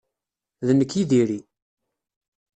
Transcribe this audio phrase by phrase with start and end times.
[0.67, 1.39] D nekk i diri.